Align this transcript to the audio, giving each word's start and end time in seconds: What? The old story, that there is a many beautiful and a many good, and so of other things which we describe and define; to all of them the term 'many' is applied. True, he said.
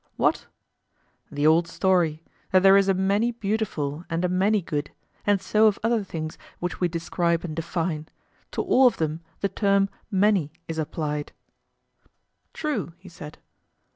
What? 0.17 0.47
The 1.31 1.45
old 1.45 1.67
story, 1.67 2.23
that 2.51 2.63
there 2.63 2.75
is 2.75 2.87
a 2.87 2.95
many 2.95 3.31
beautiful 3.31 4.03
and 4.09 4.25
a 4.25 4.29
many 4.29 4.59
good, 4.59 4.89
and 5.27 5.39
so 5.39 5.67
of 5.67 5.77
other 5.83 6.03
things 6.03 6.39
which 6.57 6.79
we 6.79 6.87
describe 6.87 7.43
and 7.43 7.55
define; 7.55 8.07
to 8.53 8.63
all 8.63 8.87
of 8.87 8.97
them 8.97 9.21
the 9.41 9.47
term 9.49 9.89
'many' 10.09 10.53
is 10.67 10.79
applied. 10.79 11.33
True, 12.51 12.93
he 12.97 13.09
said. 13.09 13.37